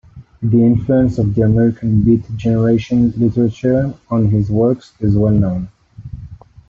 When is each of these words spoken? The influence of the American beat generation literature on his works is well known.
The 0.41 0.57
influence 0.57 1.19
of 1.19 1.35
the 1.35 1.43
American 1.43 2.01
beat 2.01 2.23
generation 2.35 3.13
literature 3.17 3.93
on 4.09 4.29
his 4.29 4.49
works 4.49 4.93
is 4.99 5.15
well 5.15 5.31
known. 5.35 5.67